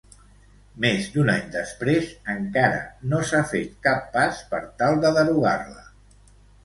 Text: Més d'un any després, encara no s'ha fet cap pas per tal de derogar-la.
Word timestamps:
Més 0.85 1.09
d'un 1.17 1.27
any 1.33 1.51
després, 1.55 2.09
encara 2.35 2.81
no 3.11 3.21
s'ha 3.33 3.43
fet 3.53 3.77
cap 3.89 4.09
pas 4.17 4.41
per 4.55 4.63
tal 4.81 4.99
de 5.05 5.13
derogar-la. 5.19 5.85